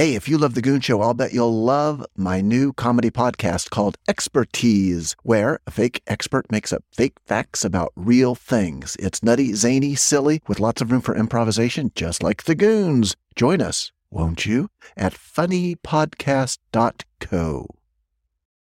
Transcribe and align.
Hey, 0.00 0.14
if 0.14 0.30
you 0.30 0.38
love 0.38 0.54
The 0.54 0.62
Goon 0.62 0.80
Show, 0.80 1.02
I'll 1.02 1.12
bet 1.12 1.34
you'll 1.34 1.62
love 1.62 2.06
my 2.16 2.40
new 2.40 2.72
comedy 2.72 3.10
podcast 3.10 3.68
called 3.68 3.98
Expertise, 4.08 5.14
where 5.24 5.60
a 5.66 5.70
fake 5.70 6.00
expert 6.06 6.50
makes 6.50 6.72
up 6.72 6.82
fake 6.90 7.18
facts 7.26 7.66
about 7.66 7.92
real 7.96 8.34
things. 8.34 8.96
It's 8.98 9.22
nutty, 9.22 9.52
zany, 9.52 9.94
silly, 9.94 10.40
with 10.48 10.58
lots 10.58 10.80
of 10.80 10.90
room 10.90 11.02
for 11.02 11.14
improvisation, 11.14 11.92
just 11.94 12.22
like 12.22 12.44
The 12.44 12.54
Goons. 12.54 13.14
Join 13.36 13.60
us, 13.60 13.92
won't 14.10 14.46
you, 14.46 14.70
at 14.96 15.12
funnypodcast.co. 15.12 17.66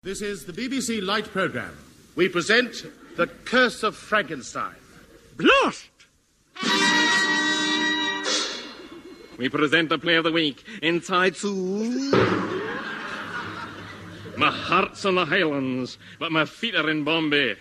This 0.04 0.22
is 0.22 0.44
the 0.44 0.52
BBC 0.52 1.04
Light 1.04 1.24
Programme. 1.24 1.76
We 2.14 2.28
present 2.28 2.76
The 3.16 3.26
Curse 3.26 3.82
of 3.82 3.96
Frankenstein. 3.96 4.76
Blast! 5.36 5.90
We 9.36 9.48
present 9.48 9.88
the 9.88 9.98
play 9.98 10.14
of 10.14 10.24
the 10.24 10.32
week 10.32 10.64
inside 10.82 11.36
Zoo. 11.36 12.10
My 14.36 14.50
heart's 14.50 15.04
in 15.04 15.14
the 15.14 15.24
Highlands, 15.24 15.98
but 16.18 16.32
my 16.32 16.44
feet 16.44 16.74
are 16.74 16.88
in 16.88 17.04
Bombay. 17.04 17.56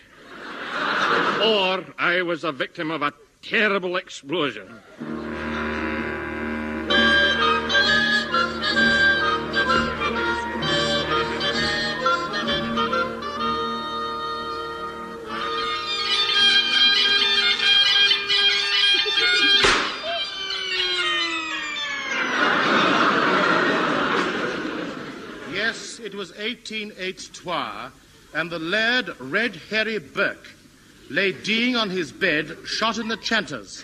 Or 1.43 1.85
I 1.97 2.21
was 2.23 2.43
a 2.43 2.51
victim 2.51 2.91
of 2.91 3.01
a 3.01 3.13
terrible 3.41 3.95
explosion. 3.95 4.79
It 26.03 26.13
was 26.13 26.31
1883, 26.31 27.91
and 28.33 28.51
the 28.51 28.59
Laird 28.59 29.15
Red 29.19 29.55
Harry 29.69 29.99
Burke 29.99 30.49
lay 31.09 31.31
deeing 31.31 31.77
on 31.77 31.89
his 31.89 32.11
bed, 32.11 32.57
shot 32.65 32.97
in 32.97 33.07
the 33.07 33.17
chanters. 33.17 33.83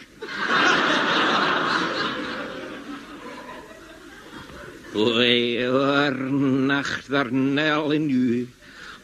Oei, 4.95 5.63
oor 5.69 6.11
nacht 6.11 7.09
er 7.09 7.29
nel 7.31 7.91
in 7.91 8.09
u, 8.09 8.47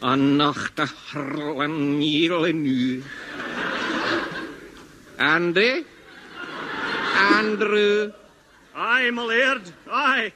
an 0.02 0.38
nacht 0.38 0.80
er 0.80 0.90
harlen 1.12 2.00
niel 2.00 2.44
in 2.44 2.66
u. 2.66 3.04
Andy? 5.18 5.86
Andrew? 7.38 8.12
Aye, 8.76 9.12
my 9.12 9.24
laird, 9.24 9.72
aye. 9.90 10.34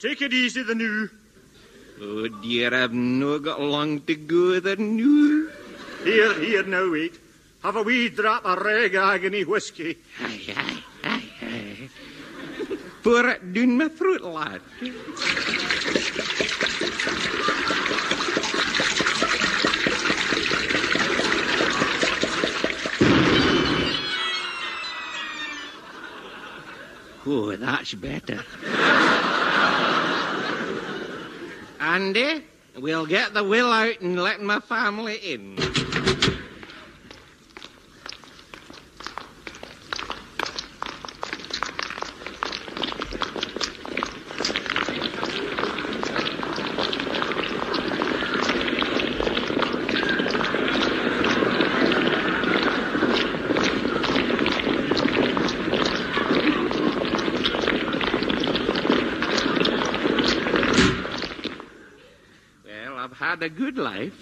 Take 0.00 0.20
it 0.20 0.34
easy 0.34 0.62
the 0.62 0.74
new. 0.74 1.08
Oh 2.02 2.28
dear, 2.28 2.72
I've 2.72 2.94
no 2.94 3.38
got 3.38 3.60
long 3.60 4.00
to 4.02 4.14
go 4.14 4.58
the 4.58 4.76
new. 4.76 5.50
Here, 6.02 6.32
here, 6.40 6.62
now 6.62 6.90
wait. 6.90 7.20
Have 7.62 7.76
a 7.76 7.82
wee 7.82 8.08
drop 8.08 8.46
of 8.46 8.58
reg 8.62 8.94
agony 8.94 9.44
whiskey. 9.44 9.98
Aye, 10.18 10.54
aye, 10.56 10.82
aye, 11.04 11.30
aye. 11.42 11.88
Pour 13.02 13.28
it 13.28 13.52
down 13.52 13.76
my 13.76 13.88
throat, 13.88 14.22
lad. 14.22 14.62
Oh, 27.26 27.54
that's 27.56 27.92
better. 27.92 28.42
Andy, 31.80 32.44
we'll 32.76 33.06
get 33.06 33.32
the 33.32 33.42
will 33.42 33.72
out 33.72 34.00
and 34.02 34.22
let 34.22 34.42
my 34.42 34.60
family 34.60 35.16
in. 35.16 35.56
A 63.42 63.48
good 63.48 63.78
life. 63.78 64.12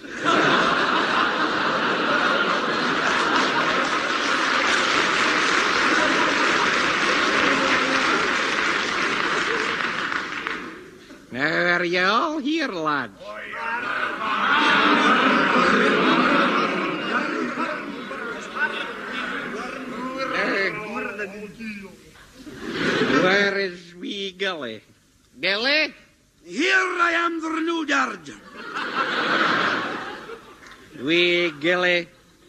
now, 11.32 11.78
are 11.78 11.84
you 11.84 12.00
all 12.00 12.38
here, 12.38 12.68
lads? 12.68 13.20
Now, 13.20 13.38
where 23.24 23.58
is 23.58 23.94
wee 23.96 24.30
Gilly? 24.30 24.80
Gilly? 25.40 25.92
Here 26.48 26.70
I 26.70 27.12
am, 27.26 27.42
the 27.42 27.48
renewed 27.50 27.90
yard. 27.90 28.30
Wee 31.02 31.52
Gilly, 31.60 32.08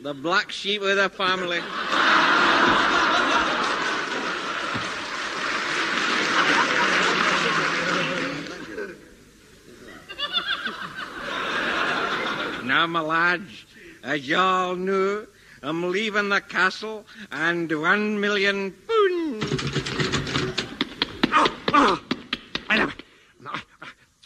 the 0.09 0.15
black 0.15 0.51
sheep 0.51 0.81
of 0.81 0.95
the 0.95 1.07
family. 1.07 1.59
now, 12.65 12.87
my 12.87 13.01
lads, 13.01 13.65
as 14.01 14.27
y'all 14.27 14.75
know, 14.75 15.27
I'm 15.61 15.91
leaving 15.91 16.29
the 16.29 16.41
castle 16.41 17.05
and 17.31 17.71
one 17.79 18.19
million 18.19 18.71
pounds. 18.71 19.45
Oh, 21.71 22.01
I 22.67 22.77
love 22.77 22.89
it. 22.89 23.03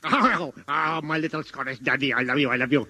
Oh, 0.06 0.54
oh, 0.70 1.02
my 1.02 1.18
little 1.18 1.44
Scottish 1.44 1.80
daddy, 1.80 2.14
I 2.14 2.22
love 2.22 2.40
you, 2.40 2.50
I 2.50 2.56
love 2.56 2.72
you. 2.72 2.88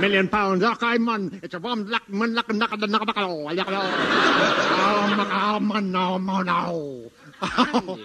Million 0.00 0.28
pounds, 0.28 0.62
okay, 0.62 0.98
man. 0.98 1.40
It's 1.42 1.54
a 1.54 1.60
bomb, 1.60 1.86
luck, 1.86 2.08
man, 2.08 2.34
luck, 2.34 2.52
knock, 2.52 2.78
knock, 2.78 2.88
knock, 2.88 3.06
knock, 3.06 3.16
oh, 3.16 3.36
luck, 3.44 3.66
oh, 3.70 5.30
oh, 5.32 5.60
man, 5.60 5.96
oh, 5.96 6.18
man, 6.18 6.46
no. 6.46 7.10
Oh. 7.42 7.98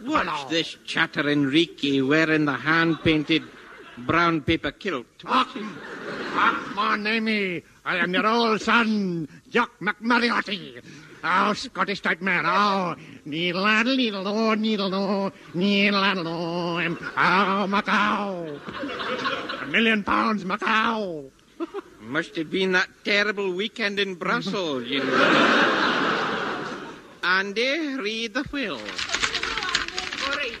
Watch 0.04 0.48
this 0.48 0.76
chatter 0.84 1.28
Enrique 1.28 2.00
wearing 2.00 2.46
the 2.46 2.54
hand-painted 2.54 3.42
brown 3.98 4.40
paper 4.40 4.72
kilt. 4.72 5.06
Ah, 5.24 5.48
ah, 5.54 6.72
man, 6.74 7.06
Amy, 7.06 7.62
I 7.84 7.96
am 7.98 8.14
your 8.14 8.26
old 8.26 8.60
son, 8.60 9.28
Jock 9.50 9.78
McMariotti. 9.80 10.82
Oh, 11.24 11.52
Scottish 11.52 12.00
type 12.00 12.20
man. 12.20 12.44
Oh, 12.46 12.96
needle 13.24 13.64
addle, 13.64 13.94
needle 13.96 14.26
oh, 14.26 14.54
needle 14.54 14.92
oh, 14.92 15.32
needle 15.54 16.02
addle 16.02 16.26
oh, 16.26 16.78
and 16.78 16.98
oh, 17.00 17.66
Macau. 17.70 18.58
A 19.62 19.66
million 19.66 20.02
pounds, 20.02 20.44
Macau. 20.44 21.30
Must 22.00 22.34
have 22.34 22.50
been 22.50 22.72
that 22.72 22.88
terrible 23.04 23.52
weekend 23.52 24.00
in 24.00 24.16
Brussels, 24.16 24.88
you 24.88 25.04
know. 25.04 26.22
Andy, 27.22 27.94
read 27.96 28.34
the 28.34 28.44
will. 28.50 28.74
All 28.74 30.36
right. 30.36 30.52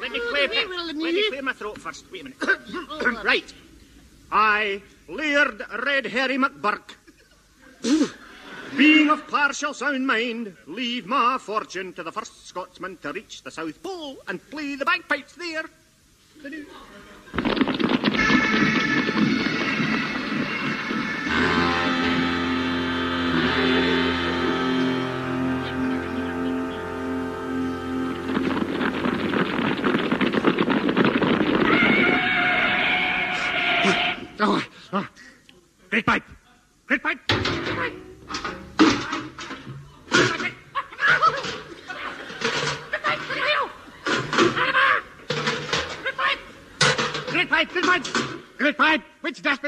Let 0.00 0.12
me 0.12 0.20
clear, 0.20 0.48
let 0.86 0.94
me 0.94 1.28
clear 1.28 1.42
my 1.42 1.52
throat 1.52 1.78
first. 1.78 2.04
Wait 2.12 2.20
a 2.20 2.24
minute. 2.24 3.24
right. 3.24 3.52
I, 4.30 4.82
Laird 5.08 5.62
Red 5.84 6.06
Harry 6.06 6.38
McBurk, 6.38 6.94
being 8.76 9.10
of 9.10 9.26
partial 9.28 9.74
sound 9.74 10.06
mind, 10.06 10.56
leave 10.66 11.06
my 11.06 11.38
fortune 11.38 11.92
to 11.92 12.02
the 12.02 12.12
first 12.12 12.46
Scotsman 12.46 12.96
to 12.98 13.12
reach 13.12 13.42
the 13.42 13.50
South 13.50 13.82
Pole 13.82 14.16
and 14.28 14.40
play 14.50 14.74
the 14.74 14.84
bagpipes 14.84 15.34
there. 15.34 15.64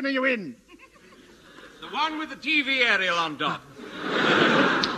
Are 0.08 0.12
you 0.12 0.24
in? 0.24 0.56
The 1.80 1.86
one 1.88 2.18
with 2.18 2.30
the 2.30 2.36
TV 2.36 2.80
aerial 2.84 3.16
on 3.16 3.38
top. 3.38 3.62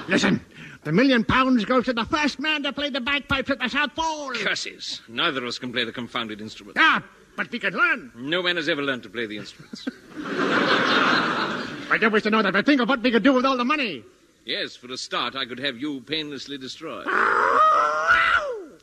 Listen, 0.09 0.41
the 0.85 0.93
million 0.93 1.25
pounds 1.25 1.65
goes 1.65 1.85
to 1.87 1.93
the 1.93 2.05
first 2.05 2.39
man 2.39 2.63
to 2.63 2.73
play 2.73 2.91
the 2.91 3.01
bagpipes 3.01 3.51
at 3.51 3.59
the 3.59 3.69
South 3.69 3.95
Pole. 3.95 4.31
Curses. 4.35 5.03
Neither 5.09 5.43
of 5.43 5.49
us 5.49 5.59
can 5.59 5.73
play 5.73 5.85
the 5.85 5.93
confounded 5.93 6.41
instrument. 6.41 6.77
Ah, 6.81 7.03
but 7.37 7.51
we 7.51 7.59
can 7.59 7.75
learn. 7.75 8.13
No 8.15 8.43
man 8.43 8.57
has 8.57 8.69
ever 8.69 8.83
learned 8.83 9.03
to 9.03 9.09
play 9.11 9.27
the 9.27 9.37
instruments. 9.37 9.87
I 10.17 11.99
just 12.01 12.13
wish 12.13 12.23
to 12.23 12.31
know 12.31 12.43
that. 12.43 12.53
But 12.53 12.67
think 12.67 12.81
of 12.81 12.89
what 12.89 13.03
we 13.03 13.11
could 13.11 13.25
do 13.25 13.33
with 13.33 13.45
all 13.45 13.57
the 13.57 13.65
money. 13.65 14.05
yes, 14.45 14.77
for 14.77 14.91
a 14.93 14.97
start, 14.97 15.35
I 15.35 15.45
could 15.45 15.59
have 15.59 15.77
you 15.77 16.01
painlessly 16.03 16.57
destroyed. 16.57 17.07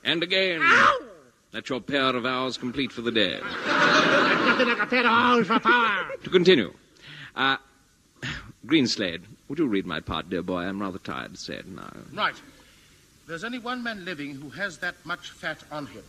And 0.04 0.24
again. 0.24 0.62
That's 1.52 1.70
your 1.70 1.82
pair 1.82 2.16
of 2.16 2.26
hours 2.26 2.58
complete 2.58 2.92
for 2.92 3.02
the 3.02 3.12
day. 3.12 3.40
Nothing 3.66 4.68
like 4.68 4.80
a 4.80 4.86
pair 4.86 5.00
of 5.02 5.06
owls 5.08 5.48
for 5.48 5.60
power. 5.60 6.10
To 6.24 6.30
continue. 6.30 6.74
Uh, 7.36 7.58
Greenslade, 8.66 9.22
would 9.48 9.60
you 9.60 9.68
read 9.68 9.86
my 9.86 10.00
part, 10.00 10.30
dear 10.30 10.42
boy? 10.42 10.60
I'm 10.62 10.82
rather 10.82 11.00
tired 11.00 11.34
to 11.34 11.40
say 11.40 11.56
it 11.56 11.68
now. 11.68 11.92
Right. 12.14 12.36
There's 13.28 13.44
only 13.44 13.60
one 13.60 13.84
man 13.84 14.04
living 14.06 14.36
who 14.36 14.50
has 14.50 14.78
that 14.80 14.96
much 15.06 15.32
fat 15.32 15.64
on 15.72 15.86
him. 15.88 16.04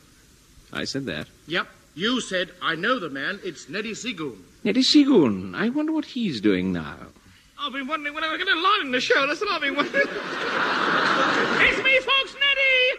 I 0.73 0.85
said 0.85 1.07
that. 1.07 1.29
Yep. 1.47 1.67
You 1.95 2.21
said, 2.21 2.51
I 2.63 2.75
know 2.77 2.99
the 2.99 3.11
man. 3.11 3.41
It's 3.45 3.69
Neddy 3.69 3.93
Seagoon. 3.93 4.45
Neddy 4.65 4.83
Seagoon. 4.83 5.55
I 5.55 5.69
wonder 5.69 5.93
what 5.93 6.05
he's 6.05 6.41
doing 6.41 6.73
now. 6.73 6.97
I've 7.61 7.73
been 7.73 7.89
wondering 7.89 8.15
when 8.15 8.23
I 8.23 8.31
was 8.31 8.39
going 8.43 8.55
to 8.55 8.61
line 8.63 8.87
in 8.87 8.93
the 8.93 9.01
show. 9.01 9.27
That's 9.27 9.41
what 9.41 9.51
I've 9.51 9.61
been 9.61 9.75
wondering. 9.75 10.07
it's 10.07 11.83
me, 11.83 11.99
folks, 11.99 12.35
Neddy! 12.39 12.95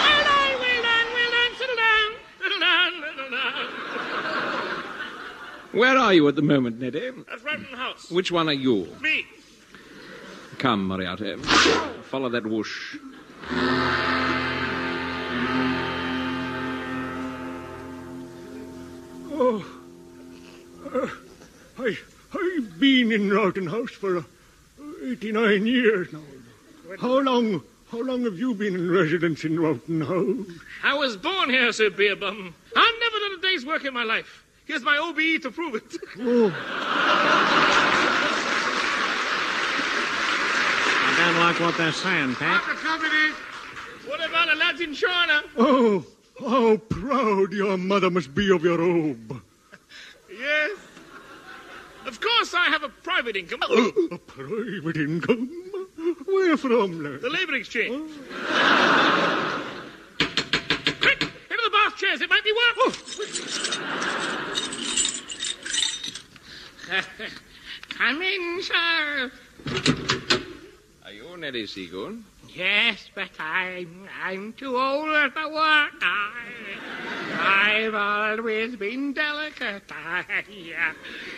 well 0.00 0.24
done, 0.24 0.56
well 0.60 0.82
done, 0.82 1.06
well 1.12 1.30
done. 1.30 1.52
Settle 1.58 1.76
down, 1.76 2.10
settle 2.40 2.60
down, 2.60 2.92
settle 3.02 3.16
down. 3.16 3.30
Where 5.72 5.96
are 5.96 6.12
you 6.12 6.28
at 6.28 6.36
the 6.36 6.42
moment, 6.42 6.80
Neddy? 6.80 7.10
That's 7.28 7.42
right 7.42 7.58
house. 7.74 8.10
Which 8.10 8.30
one 8.30 8.48
are 8.48 8.52
you? 8.52 8.94
Me. 9.00 9.24
Come, 10.58 10.86
Moriarty. 10.86 11.36
Follow 12.04 12.28
that 12.28 12.46
whoosh. 12.46 12.96
Oh, 19.34 19.64
uh, 20.92 21.08
I, 21.78 21.96
I've 22.34 22.78
been 22.78 23.10
in 23.10 23.30
Rowton 23.30 23.66
House 23.68 23.90
for 23.90 24.18
uh, 24.18 24.22
89 25.04 25.66
years 25.66 26.12
now. 26.12 26.20
How 27.00 27.18
long, 27.20 27.62
how 27.90 28.02
long 28.02 28.24
have 28.24 28.38
you 28.38 28.54
been 28.54 28.74
in 28.74 28.90
residence 28.90 29.42
in 29.44 29.58
Rowton 29.58 30.06
House? 30.06 30.58
I 30.84 30.94
was 30.94 31.16
born 31.16 31.48
here, 31.48 31.72
Sir 31.72 31.88
Beerbum. 31.88 32.52
I've 32.76 32.76
never 32.76 32.76
done 32.76 32.86
a 32.86 32.91
day's 33.52 33.66
work 33.66 33.84
in 33.84 33.92
my 33.94 34.04
life. 34.04 34.44
Here's 34.64 34.82
my 34.82 34.96
OBE 34.98 35.42
to 35.42 35.50
prove 35.50 35.74
it. 35.74 35.96
Oh. 36.20 36.52
I 41.04 41.24
don't 41.24 41.38
like 41.40 41.60
what 41.60 41.76
they're 41.76 41.92
saying, 41.92 42.34
Pat. 42.36 42.62
What 44.06 44.26
about 44.26 44.48
the 44.48 44.56
lads 44.56 44.80
in 44.80 44.94
China? 44.94 45.42
Oh, 45.56 46.04
how 46.40 46.76
proud 46.78 47.52
your 47.52 47.76
mother 47.76 48.10
must 48.10 48.34
be 48.34 48.50
of 48.50 48.64
your 48.64 48.78
robe. 48.78 49.42
Yes. 50.38 50.78
Of 52.06 52.20
course, 52.20 52.54
I 52.54 52.64
have 52.70 52.82
a 52.82 52.88
private 52.88 53.36
income. 53.36 53.60
A 54.10 54.18
private 54.18 54.96
income? 54.96 55.50
Where 56.24 56.56
from, 56.56 57.04
lad? 57.04 57.20
The 57.20 57.28
Labour 57.30 57.54
Exchange. 57.54 58.10
Quick, 58.10 58.28
oh. 58.50 59.58
into 61.92 62.06
chairs. 62.06 62.20
It 62.20 62.30
might 62.30 62.44
be 62.44 62.52
work. 62.52 62.94
Come 67.90 68.22
in, 68.22 68.62
sir. 68.62 69.32
Are 71.04 71.12
you 71.12 71.36
Neddy 71.36 71.66
Seagoon? 71.66 72.24
Yes, 72.54 73.08
but 73.14 73.30
I'm 73.38 74.08
I'm 74.22 74.52
too 74.54 74.76
old 74.76 75.32
for 75.32 75.48
work. 75.52 75.92
I, 76.02 76.42
I've 77.38 77.94
always 77.94 78.76
been 78.76 79.12
delicate. 79.14 79.84
I, 79.90 80.24
uh, 80.28 80.92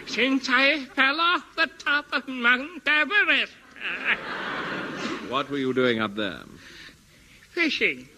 since 0.06 0.48
I 0.48 0.84
fell 0.86 1.20
off 1.20 1.44
the 1.56 1.68
top 1.78 2.06
of 2.12 2.26
Mount 2.26 2.82
Everest. 2.86 3.52
Uh, 3.76 4.16
What 5.28 5.50
were 5.50 5.58
you 5.58 5.72
doing 5.72 6.00
up 6.00 6.14
there? 6.16 6.40
fishing. 7.50 8.08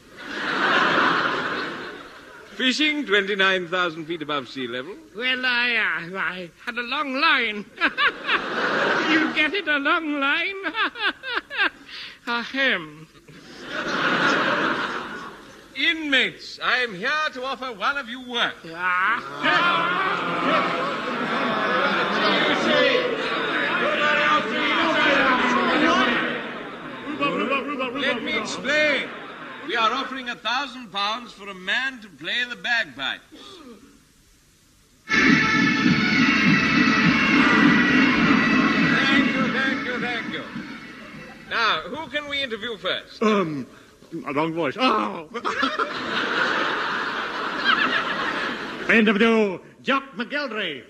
Fishing 2.56 3.04
29,000 3.04 4.06
feet 4.06 4.22
above 4.22 4.48
sea 4.48 4.66
level? 4.66 4.94
Well, 5.14 5.44
I, 5.44 5.76
uh, 5.76 6.16
I 6.18 6.50
had 6.64 6.78
a 6.78 6.82
long 6.82 7.20
line. 7.20 7.66
you 9.10 9.34
get 9.34 9.52
it, 9.52 9.68
a 9.68 9.76
long 9.76 10.18
line? 10.18 10.54
Ahem. 12.26 13.06
Inmates, 15.76 16.58
I 16.62 16.78
am 16.78 16.94
here 16.94 17.10
to 17.34 17.44
offer 17.44 17.74
one 17.74 17.98
of 17.98 18.08
you 18.08 18.26
work. 18.26 18.54
Ah. 18.72 19.42
Let 28.00 28.22
me 28.22 28.38
explain. 28.38 29.08
We 29.66 29.74
are 29.74 29.92
offering 29.92 30.28
a 30.28 30.36
thousand 30.36 30.92
pounds 30.92 31.32
for 31.32 31.48
a 31.48 31.54
man 31.54 32.00
to 32.00 32.08
play 32.08 32.44
the 32.48 32.54
bagpipes. 32.54 33.22
Thank 39.06 39.34
you, 39.34 39.52
thank 39.52 39.84
you, 39.84 40.00
thank 40.00 40.32
you. 40.32 40.42
Now, 41.50 41.80
who 41.80 42.08
can 42.10 42.28
we 42.28 42.42
interview 42.42 42.76
first? 42.76 43.20
Um, 43.20 43.66
a 44.26 44.32
long 44.32 44.54
voice. 44.54 44.76
Oh! 44.78 45.28
Interview 48.92 49.58
Jock 49.82 50.04
McGeldry. 50.16 50.84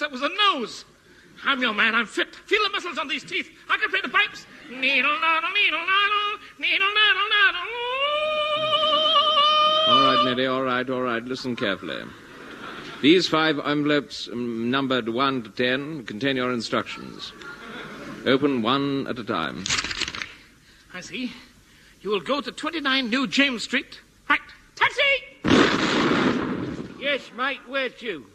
That 0.00 0.10
was 0.10 0.20
the 0.20 0.30
nose. 0.52 0.84
I'm 1.44 1.60
your 1.60 1.72
man, 1.72 1.94
I'm 1.94 2.06
fit. 2.06 2.34
Feel 2.34 2.62
the 2.64 2.70
muscles 2.70 2.98
on 2.98 3.08
these 3.08 3.24
teeth. 3.24 3.50
I 3.68 3.78
can 3.78 3.88
play 3.90 4.00
the 4.02 4.08
pipes. 4.08 4.46
Needle, 4.68 5.18
noddle, 5.20 5.50
needle, 5.50 5.78
noddle, 5.78 6.38
needle, 6.58 6.88
noddle, 6.94 7.28
noddle. 7.30 7.70
All 9.88 10.02
right, 10.02 10.24
Neddy, 10.24 10.46
all 10.46 10.62
right, 10.62 10.88
all 10.90 11.02
right. 11.02 11.24
Listen 11.24 11.56
carefully. 11.56 12.02
These 13.00 13.28
five 13.28 13.58
envelopes, 13.58 14.28
um, 14.30 14.70
numbered 14.70 15.08
1 15.08 15.42
to 15.44 15.50
10, 15.50 16.04
contain 16.04 16.36
your 16.36 16.52
instructions. 16.52 17.32
Open 18.26 18.60
one 18.60 19.06
at 19.06 19.18
a 19.18 19.24
time. 19.24 19.64
I 20.92 21.00
see. 21.00 21.32
You 22.02 22.10
will 22.10 22.20
go 22.20 22.42
to 22.42 22.52
29 22.52 23.08
New 23.08 23.26
James 23.26 23.64
Street. 23.64 24.00
Right. 24.28 24.40
Taxi! 24.76 25.00
Yes, 27.00 27.30
mate, 27.34 27.60
where 27.66 27.88
to? 27.88 28.26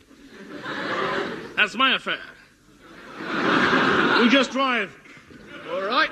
That's 1.55 1.75
my 1.75 1.95
affair. 1.95 2.19
We 4.19 4.29
just 4.29 4.51
drive. 4.51 4.93
All 5.71 5.81
right. 5.81 6.09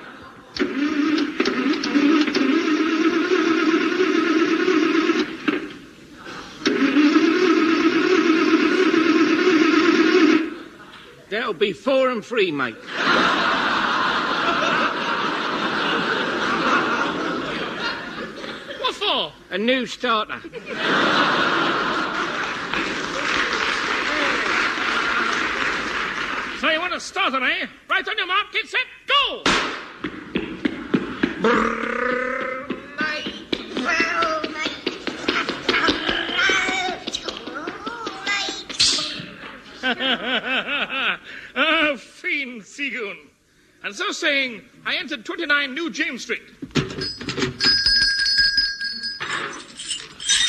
That'll 11.30 11.54
be 11.54 11.74
four 11.74 12.10
and 12.10 12.24
three, 12.24 12.52
mate. 12.52 12.76
What 18.80 18.96
for? 18.96 19.34
A 19.50 19.58
new 19.58 19.86
starter. 19.88 20.42
So 27.04 27.20
you 27.20 27.32
want 27.32 27.34
to 27.34 27.40
start 27.40 27.52
it, 27.52 27.64
eh? 27.64 27.68
Right 27.90 28.08
on 28.08 28.18
your 28.18 28.28
mark, 28.28 28.54
get 28.54 28.66
set, 28.66 28.80
go! 29.08 29.44
ah, 41.56 41.96
fiend 41.98 42.62
Seagoon. 42.62 43.18
And 43.84 43.94
so 43.94 44.12
saying, 44.14 44.62
I 44.86 44.96
entered 44.96 45.26
29 45.26 45.74
New 45.74 45.90
James 45.90 46.22
Street. 46.22 46.44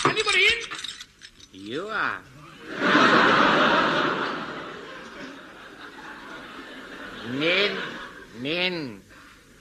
Anybody 0.04 0.38
in? 0.38 0.61
You 1.52 1.88
are. 1.88 2.20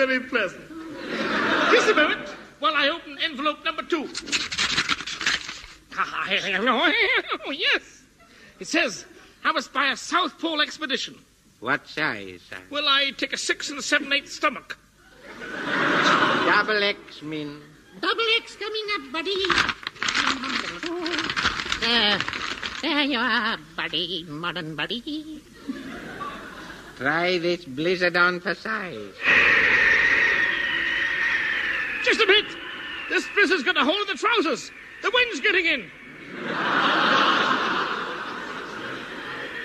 very, 0.05 0.17
very 0.17 0.29
pleasant. 0.29 0.63
Just 1.71 1.89
a 1.89 1.93
moment 1.93 2.29
while 2.59 2.73
I 2.75 2.89
open 2.89 3.17
envelope 3.21 3.63
number 3.65 3.83
two. 3.83 4.07
Oh, 5.97 7.51
yes. 7.51 8.03
It 8.59 8.67
says, 8.67 9.05
I 9.43 9.51
was 9.51 9.67
by 9.67 9.87
a 9.87 9.97
South 9.97 10.39
Pole 10.39 10.61
expedition. 10.61 11.15
What 11.59 11.87
size? 11.87 12.41
sir? 12.49 12.55
Will 12.69 12.87
I 12.87 13.11
take 13.17 13.33
a 13.33 13.37
six 13.37 13.69
and 13.69 13.79
a 13.79 13.81
seven 13.81 14.13
eighth 14.13 14.31
stomach? 14.31 14.77
Double 15.39 16.83
X, 16.83 17.21
min. 17.21 17.61
Double 17.99 18.23
X 18.37 18.55
coming 18.55 18.85
up, 18.95 19.11
buddy. 19.11 19.35
There, 21.81 22.19
there 22.81 23.03
you 23.03 23.19
are, 23.19 23.57
buddy, 23.75 24.25
modern 24.29 24.75
buddy. 24.75 25.41
Try 26.97 27.37
this 27.37 27.65
blizzard 27.65 28.15
on 28.15 28.39
for 28.39 28.55
size. 28.55 29.13
Just 32.03 32.21
a 32.21 32.27
bit. 32.27 32.45
This 33.09 33.27
blizzard's 33.33 33.63
got 33.63 33.77
a 33.77 33.83
hole 33.83 34.01
in 34.01 34.07
the 34.07 34.15
trousers. 34.15 34.71
The 35.01 35.11
wind's 35.13 35.39
getting 35.41 35.65
in. 35.65 35.91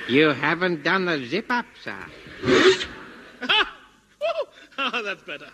You 0.08 0.28
haven't 0.30 0.82
done 0.82 1.04
the 1.06 1.24
zip 1.26 1.46
up, 1.50 1.66
sir. 1.82 1.96
Ah, 4.76 5.00
that's 5.02 5.22
better. 5.22 5.48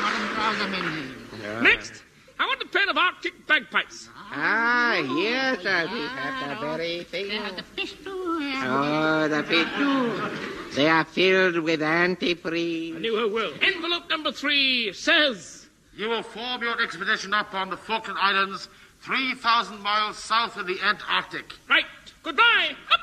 Modern 0.00 0.28
trouser 0.34 0.68
men. 0.68 1.62
Next, 1.62 2.02
I 2.38 2.46
want 2.46 2.62
a 2.62 2.66
pair 2.66 2.88
of 2.90 2.96
Arctic 2.96 3.46
bagpipes. 3.46 4.08
Ah, 4.30 4.96
yes, 4.96 5.62
sir. 5.62 5.88
We 5.92 6.00
have 6.00 6.60
the 6.60 6.66
very 6.66 7.04
thing. 7.04 7.28
There, 7.28 7.52
the 7.52 7.62
fish 7.62 7.92
too. 8.04 8.12
Oh, 8.64 9.28
the 9.28 9.42
fish. 9.44 10.74
They 10.76 10.88
are 10.88 11.04
filled 11.04 11.60
with 11.60 11.80
antifreeze. 11.80 11.86
I 11.86 12.96
antifreeze. 12.96 13.00
knew 13.00 13.16
her 13.16 13.28
well. 13.28 13.52
Envelope 13.62 14.10
number 14.10 14.32
three 14.32 14.92
says, 14.92 15.66
You 15.96 16.10
will 16.10 16.22
form 16.22 16.62
your 16.62 16.80
expedition 16.82 17.32
up 17.32 17.54
on 17.54 17.70
the 17.70 17.76
Falkland 17.76 18.18
Islands, 18.20 18.68
3,000 19.00 19.80
miles 19.80 20.18
south 20.18 20.56
of 20.58 20.66
the 20.66 20.78
Antarctic. 20.84 21.54
right, 21.70 21.84
goodbye. 22.22 22.76
Up. 22.92 23.00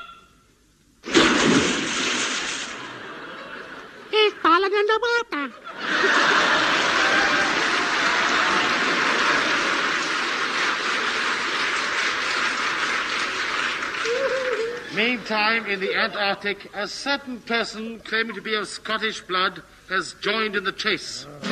He's 4.10 4.32
falling 4.34 4.72
in 4.72 4.86
the 4.86 5.00
water. 5.32 6.73
Meantime, 14.94 15.66
in 15.66 15.80
the 15.80 15.92
Antarctic, 15.92 16.70
a 16.72 16.86
certain 16.86 17.40
person 17.40 17.98
claiming 17.98 18.36
to 18.36 18.40
be 18.40 18.54
of 18.54 18.68
Scottish 18.68 19.20
blood 19.22 19.60
has 19.88 20.14
joined 20.20 20.54
in 20.54 20.62
the 20.62 20.70
chase. 20.70 21.26
Oh, 21.26 21.50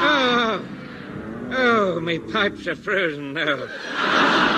oh, 0.00 0.64
oh, 1.50 1.96
oh 1.96 2.00
my 2.00 2.18
pipes 2.32 2.68
are 2.68 2.76
frozen 2.76 3.32
now. 3.32 4.53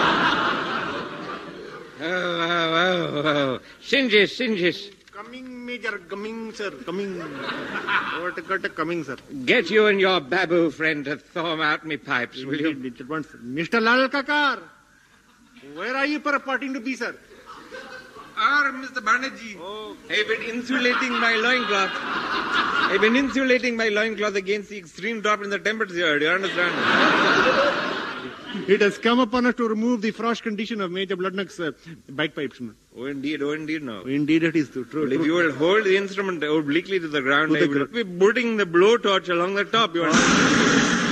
Oh, 1.98 2.04
oh, 2.04 3.22
oh, 3.24 3.28
oh. 3.28 3.60
Singes, 3.80 4.36
singes. 4.36 4.90
Coming, 5.12 5.64
Major, 5.64 5.98
coming, 6.08 6.52
sir, 6.52 6.70
coming. 6.84 7.18
what 8.20 8.48
got 8.48 8.64
a 8.64 8.68
coming, 8.68 9.02
sir? 9.02 9.16
Get 9.46 9.70
you 9.70 9.86
and 9.86 9.98
your 9.98 10.20
babu 10.20 10.70
friend 10.70 11.06
to 11.06 11.16
thaw 11.16 11.52
'em 11.54 11.62
out 11.62 11.86
me 11.86 11.96
pipes, 11.96 12.44
will 12.44 12.60
you? 12.60 12.68
Indeed, 12.70 13.00
at 13.00 13.08
once. 13.08 13.28
Mr. 13.28 13.80
Lalkaka, 13.80 14.60
where 15.74 15.96
are 15.96 16.04
you 16.04 16.20
purporting 16.20 16.74
to 16.74 16.80
be, 16.80 16.96
sir? 16.96 17.16
Ah, 18.36 18.70
Mr. 18.74 19.00
Banerjee. 19.02 19.56
I've 20.10 20.28
been 20.28 20.42
insulating 20.54 21.12
my 21.18 21.34
loincloth. 21.36 21.92
I've 21.94 23.00
been 23.00 23.16
insulating 23.16 23.74
my 23.74 23.88
loincloth 23.88 24.34
against 24.36 24.68
the 24.68 24.76
extreme 24.76 25.22
drop 25.22 25.42
in 25.42 25.48
the 25.48 25.58
temperature. 25.58 26.18
Do 26.18 26.24
you 26.26 26.30
understand? 26.30 27.84
It 28.68 28.80
has 28.80 28.98
come 28.98 29.20
upon 29.20 29.46
us 29.46 29.54
to 29.56 29.68
remove 29.68 30.02
the 30.02 30.10
frost 30.10 30.42
condition 30.42 30.80
of 30.80 30.90
Major 30.90 31.16
Bloodnok's 31.16 31.58
uh, 31.60 31.72
bike 32.08 32.34
pipes. 32.34 32.60
Oh, 32.96 33.04
indeed. 33.06 33.42
Oh, 33.42 33.52
indeed, 33.52 33.82
no. 33.82 34.00
Indeed, 34.02 34.42
it 34.44 34.56
is 34.56 34.70
true. 34.70 34.86
Well, 34.92 35.12
if 35.12 35.24
you 35.24 35.34
will 35.34 35.52
hold 35.52 35.84
the 35.84 35.96
instrument 35.96 36.42
obliquely 36.42 36.98
to 36.98 37.08
the 37.08 37.20
ground, 37.22 37.52
To 37.52 37.56
I 37.58 37.60
the 37.60 37.68
will 37.68 37.86
gr- 37.86 38.02
be 38.02 38.04
putting 38.04 38.56
the 38.56 38.64
blowtorch 38.66 39.28
along 39.28 39.54
the 39.54 39.64
top. 39.64 39.94
You 39.94 40.04
understand? 40.04 40.32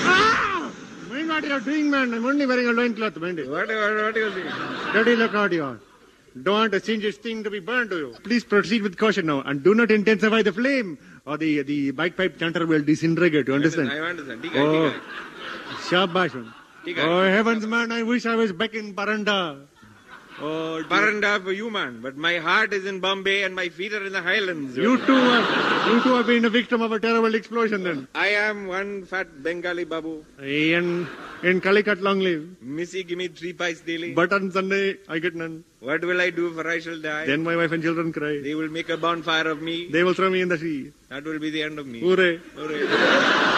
Ah! 0.07 0.73
Mind 1.11 1.29
what 1.29 1.45
you 1.45 1.53
are 1.53 1.61
doing, 1.61 1.91
man. 1.91 2.13
I'm 2.15 2.25
only 2.27 2.47
wearing 2.47 2.67
a 2.69 2.73
loincloth, 2.73 3.17
mind 3.19 3.39
it. 3.39 3.49
What, 3.49 3.69
what, 3.69 3.77
what 4.03 4.17
you 4.17 4.31
doing? 4.31 4.47
Dirty 4.93 5.17
look 5.17 5.35
out 5.35 5.53
you 5.53 5.65
are. 5.65 5.79
Don't 6.43 6.55
want 6.55 6.75
a 6.75 6.81
singe's 6.81 7.17
thing 7.19 7.45
to 7.45 7.51
be 7.51 7.61
burned 7.61 7.91
to 7.91 7.97
you. 7.97 8.17
Please 8.25 8.43
proceed 8.43 8.83
with 8.83 8.97
caution 8.97 9.27
now 9.27 9.41
and 9.43 9.63
do 9.63 9.73
not 9.75 9.93
intensify 9.93 10.43
the 10.43 10.53
flame 10.53 10.99
or 11.27 11.37
the, 11.37 11.63
the 11.63 11.93
bike 11.93 12.17
pipe 12.17 12.39
chanter 12.41 12.67
will 12.67 12.83
disintegrate. 12.83 13.47
You 13.47 13.55
understand? 13.55 13.91
I 13.93 13.99
understand. 14.01 14.43
Tika, 14.43 14.59
Oh, 14.61 14.91
tika. 14.91 15.01
shabash. 15.89 16.53
Oh, 16.87 17.23
heavens, 17.23 17.67
man, 17.67 17.93
I 17.93 18.03
wish 18.03 18.27
I 18.27 18.35
was 18.35 18.53
back 18.53 18.75
in 18.75 18.95
Baranda. 18.95 19.67
Oh. 20.41 20.83
Baranda 20.89 21.43
for 21.43 21.53
you, 21.53 21.71
man. 21.71 22.01
But 22.03 22.17
my 22.17 22.39
heart 22.39 22.73
is 22.73 22.85
in 22.85 23.01
Bombay 23.01 23.45
and 23.45 23.55
my 23.55 23.69
feet 23.69 23.93
are 23.95 24.05
in 24.05 24.13
the 24.13 24.21
highlands. 24.21 24.77
You 24.77 24.99
too, 24.99 25.15
have, 25.15 25.93
you 25.93 26.03
too 26.03 26.15
have 26.17 26.27
been 26.27 26.45
a 26.45 26.51
victim 26.51 26.83
of 26.83 26.93
a 26.93 26.99
terrible 26.99 27.35
explosion 27.35 27.85
then. 27.85 28.09
I 28.15 28.29
am 28.29 28.67
one 28.67 29.07
fat 29.07 29.43
Bengali 29.43 29.85
babu. 29.85 30.25
In, 30.41 31.07
in 31.43 31.61
Calicut, 31.61 32.03
long 32.03 32.21
live. 32.21 32.61
Missy, 32.61 33.05
give 33.05 33.17
me 33.17 33.29
three 33.29 33.53
pies 33.53 33.81
daily. 33.81 34.13
But 34.13 34.33
on 34.33 34.51
Sunday, 34.51 34.97
I 35.09 35.21
get 35.21 35.35
none. 35.35 35.65
what 35.81 36.03
will 36.05 36.21
I 36.21 36.31
do 36.31 36.53
for 36.53 36.69
I 36.69 36.81
shall 36.81 37.01
die? 37.01 37.27
Then 37.27 37.45
my 37.45 37.57
wife 37.57 37.73
and 37.73 37.83
children 37.83 38.13
cry. 38.13 38.41
They 38.43 38.55
will 38.55 38.69
make 38.69 38.89
a 38.89 38.97
bonfire 38.97 39.49
of 39.49 39.63
me. 39.63 39.89
They 39.91 40.03
will 40.03 40.15
throw 40.15 40.31
me 40.31 40.41
in 40.41 40.49
the 40.49 40.59
sea. 40.59 40.93
That 41.11 41.25
will 41.25 41.39
be 41.39 41.51
the 41.51 41.63
end 41.63 41.79
of 41.79 41.87
me. 41.87 42.01
Hooray. 42.01 42.39
Hooray. 42.57 43.55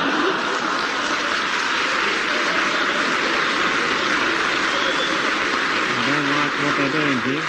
I 6.59 6.79
don't 6.79 6.86
like 6.97 7.25
what 7.25 7.25
doing, 7.25 7.37
Jim. 7.37 7.43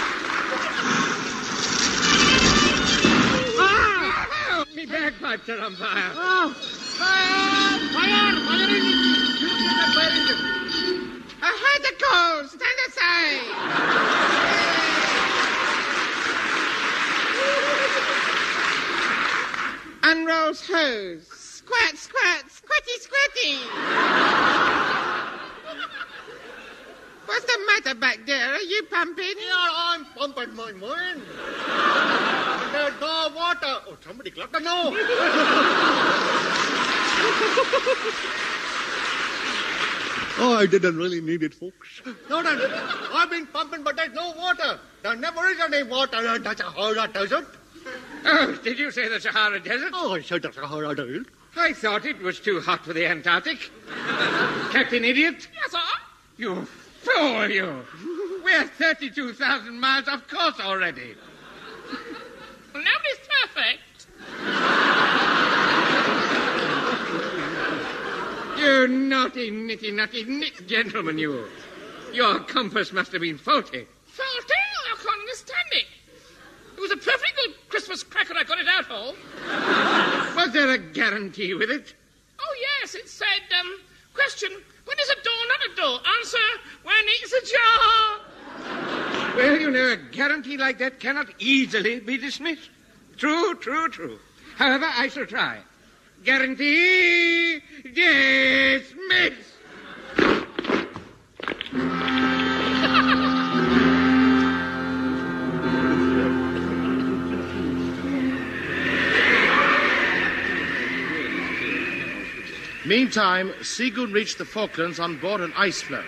Ah! 3.59 4.65
Me 4.75 4.85
bagpipes 4.85 5.49
are 5.49 5.59
on 5.59 5.75
fire. 5.75 6.11
Oh, 6.13 6.53
fire, 6.53 7.79
fire, 7.93 8.35
fire 8.45 8.69
engine. 8.69 8.97
You 9.39 9.47
get 9.47 9.75
that 9.77 9.89
fire 9.95 10.11
engine. 10.11 11.23
I 11.41 11.43
heard 11.63 11.81
the 11.83 11.93
call. 12.03 12.35
Stand 12.47 12.79
aside. 12.87 13.47
Unrolls 20.03 20.61
hose. 20.65 21.27
Squat, 21.27 21.97
squat, 21.97 22.43
squatty, 22.49 22.97
squatty. 22.99 24.76
What's 27.27 27.45
the 27.45 27.59
matter 27.67 27.99
back 27.99 28.25
there? 28.25 28.53
Are 28.53 28.61
you 28.61 28.83
pumping? 28.89 29.35
Yeah, 29.37 29.69
I'm 29.75 30.05
pumping 30.17 30.55
my 30.55 30.71
mind. 30.71 31.21
There's 32.71 33.01
no 33.01 33.29
water. 33.35 33.81
Oh, 33.87 33.97
somebody 34.03 34.31
clapped 34.31 34.53
the 34.53 34.59
no. 34.61 34.95
Oh, 40.39 40.55
I 40.55 40.67
didn't 40.67 40.95
really 40.95 41.19
need 41.19 41.43
it, 41.43 41.53
folks. 41.53 42.01
No, 42.29 42.41
no, 42.41 42.55
no. 42.55 43.09
I've 43.11 43.29
been 43.29 43.47
pumping, 43.47 43.83
but 43.83 43.95
there's 43.95 44.13
no 44.13 44.31
water. 44.37 44.79
There 45.03 45.15
never 45.15 45.45
is 45.47 45.59
any 45.59 45.83
water 45.83 46.35
in 46.35 46.43
the 46.43 46.55
Sahara 46.55 47.07
Desert. 47.07 47.47
Oh, 48.23 48.57
did 48.63 48.77
you 48.79 48.91
say 48.91 49.09
the 49.09 49.19
Sahara 49.19 49.59
Desert? 49.59 49.91
Oh, 49.93 50.13
I 50.13 50.21
said 50.21 50.43
the 50.43 50.53
Sahara 50.53 50.95
Desert. 50.95 51.27
I 51.57 51.73
thought 51.73 52.05
it 52.05 52.19
was 52.19 52.39
too 52.39 52.61
hot 52.61 52.85
for 52.85 52.93
the 52.93 53.05
Antarctic. 53.05 53.71
Captain 54.71 55.03
Idiot? 55.03 55.47
Yes, 55.53 55.71
sir. 55.71 55.79
You 56.37 56.67
fool, 57.07 57.49
you. 57.49 57.83
We're 58.43 58.67
32,000 58.67 59.79
miles 59.79 60.07
off 60.07 60.27
course 60.27 60.59
already. 60.59 61.15
Well, 62.73 62.83
Nobody's 62.83 63.19
perfect. 63.43 64.07
You 68.59 68.87
naughty, 68.87 69.51
nitty, 69.51 69.93
nutty, 69.93 70.23
nit 70.25 70.67
gentleman, 70.67 71.17
you. 71.17 71.47
Your 72.13 72.39
compass 72.39 72.91
must 72.91 73.11
have 73.11 73.21
been 73.21 73.37
faulty. 73.37 73.85
Faulty? 74.05 74.53
I 74.91 74.95
can't 74.95 75.19
understand 75.21 75.67
it. 75.71 75.85
It 76.75 76.81
was 76.81 76.91
a 76.91 76.97
perfectly 76.97 77.29
good 77.45 77.69
Christmas 77.69 78.03
cracker 78.03 78.33
I 78.37 78.43
got 78.43 78.59
it 78.59 78.67
out 78.67 78.89
of. 78.89 80.35
Was 80.35 80.53
there 80.53 80.71
a 80.71 80.77
guarantee 80.77 81.53
with 81.53 81.69
it? 81.69 81.93
Oh, 82.39 82.55
yes, 82.81 82.95
it 82.95 83.07
said, 83.09 83.25
um, 83.59 83.79
question, 84.13 84.49
when 84.85 84.97
is 84.99 85.09
a 85.09 85.23
Answer, 85.75 86.37
when 86.83 86.95
it's 87.21 87.33
a 87.33 87.41
jar. 87.51 89.35
Well, 89.35 89.59
you 89.59 89.69
know, 89.69 89.91
a 89.91 89.97
guarantee 89.97 90.57
like 90.57 90.77
that 90.79 90.99
cannot 90.99 91.27
easily 91.39 91.99
be 91.99 92.17
dismissed. 92.17 92.69
True, 93.17 93.53
true, 93.55 93.89
true. 93.89 94.19
However, 94.55 94.87
I 94.89 95.09
shall 95.09 95.25
try. 95.25 95.59
Guarantee 96.23 97.61
dismissed. 97.83 99.56
Meantime, 112.87 113.51
Seagoon 113.61 114.13
reached 114.13 114.37
the 114.37 114.45
Falklands 114.45 114.97
on 114.97 115.17
board 115.19 115.41
an 115.41 115.51
ice 115.57 115.81
floe. 115.81 116.05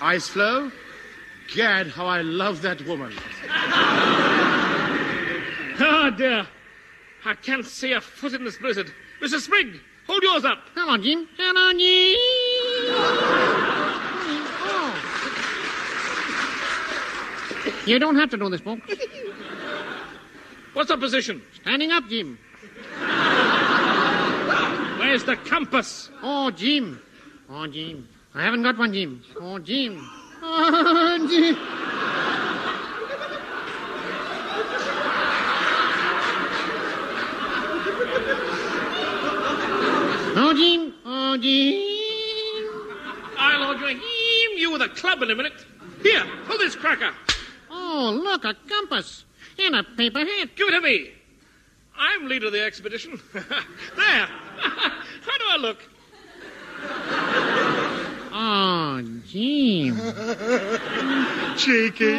Ice 0.00 0.28
floe? 0.28 0.70
Gad, 1.52 1.88
how 1.88 2.06
I 2.06 2.22
love 2.22 2.62
that 2.62 2.80
woman. 2.86 3.12
Ah, 5.80 6.10
dear. 6.10 6.44
I 7.24 7.34
can't 7.34 7.64
see 7.64 7.92
a 7.92 8.00
foot 8.00 8.34
in 8.34 8.44
this 8.44 8.56
blizzard. 8.56 8.92
Mr. 9.22 9.38
Sprigg, 9.38 9.80
hold 10.08 10.24
yours 10.24 10.44
up. 10.44 10.58
Come 10.74 10.88
on, 10.88 11.02
Jim. 11.04 11.28
Come 11.36 11.56
on, 11.56 11.78
Jim. 11.78 12.16
Oh. 14.60 15.04
You 17.86 18.00
don't 18.00 18.16
have 18.16 18.28
to 18.30 18.36
do 18.36 18.50
this, 18.50 18.60
folks. 18.60 18.82
What's 20.72 20.88
the 20.88 20.96
position? 20.98 21.42
Standing 21.54 21.92
up, 21.92 22.08
Jim. 22.08 22.38
Where's 25.08 25.24
the 25.24 25.36
compass? 25.36 26.10
Oh, 26.22 26.50
Jim. 26.50 27.00
Oh, 27.48 27.66
Jim. 27.66 28.06
I 28.34 28.42
haven't 28.42 28.62
got 28.62 28.76
one, 28.76 28.92
Jim. 28.92 29.24
Oh, 29.40 29.58
Jim. 29.58 30.06
Oh, 30.42 31.26
Jim. 31.30 31.56
Oh, 40.36 40.52
Jim. 40.54 40.94
Oh, 41.06 41.38
Jim. 41.38 41.80
I'll 43.38 43.68
order 43.70 43.88
him 43.88 44.00
you 44.58 44.70
with 44.72 44.82
a 44.82 44.90
club 44.90 45.22
in 45.22 45.30
a 45.30 45.34
minute. 45.34 45.64
Here, 46.02 46.22
pull 46.44 46.58
this 46.58 46.76
cracker. 46.76 47.14
Oh, 47.70 48.20
look, 48.22 48.44
a 48.44 48.54
compass. 48.68 49.24
And 49.58 49.74
a 49.74 49.84
paper 49.84 50.18
hat. 50.18 50.54
Give 50.54 50.68
it 50.68 50.72
to 50.72 50.82
me. 50.82 51.12
I'm 51.96 52.28
leader 52.28 52.48
of 52.48 52.52
the 52.52 52.62
expedition. 52.62 53.18
there. 53.32 54.28
How 55.58 55.62
do 55.62 55.66
I 55.66 55.70
look? 55.70 55.80
Oh, 58.40 59.02
Jim. 59.26 59.96
Cheeky. 61.56 62.14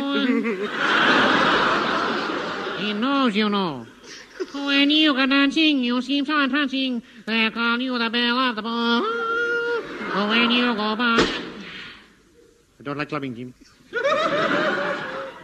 He 2.84 2.94
knows 2.94 3.36
you 3.36 3.48
know. 3.48 3.86
When 4.54 4.90
you 4.90 5.14
go 5.14 5.26
dancing, 5.26 5.82
you 5.84 6.02
seem 6.02 6.26
so 6.26 6.38
entrancing. 6.42 7.02
They 7.26 7.50
call 7.52 7.80
you 7.80 7.98
the 7.98 8.10
belle 8.10 8.38
of 8.38 8.56
the 8.58 8.62
ball. 8.62 9.02
When 10.30 10.52
you 10.52 10.76
go 10.76 10.96
by. 10.98 11.18
I 11.20 12.84
don't 12.84 12.98
like 12.98 13.10
clubbing, 13.10 13.36
Jim. 13.36 13.54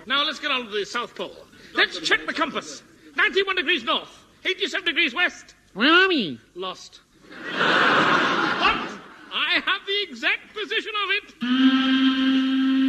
Now 0.08 0.26
let's 0.26 0.40
get 0.40 0.52
on 0.52 0.66
to 0.66 0.72
the 0.72 0.86
South 0.86 1.16
Pole. 1.16 1.36
Let's 1.74 2.00
check 2.02 2.26
the 2.26 2.34
compass. 2.34 2.84
91 3.16 3.56
degrees 3.56 3.84
north, 3.84 4.10
87 4.44 4.86
degrees 4.86 5.14
west. 5.14 5.56
Where 5.74 5.92
are 5.92 6.08
we? 6.10 6.40
Lost. 6.56 7.00
What? 8.60 8.90
I 9.34 9.62
have 9.66 9.86
the 9.86 10.04
exact 10.10 10.54
position 10.54 10.92
of 11.04 11.10
it. 11.12 11.34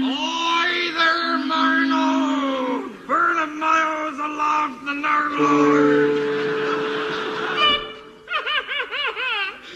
Oi 0.05 0.93
there, 0.99 1.39
Marno! 1.47 3.07
Burn 3.07 3.37
miles 3.59 4.19
aloft 4.19 4.85
the 4.85 4.93
Narlord! 4.93 6.15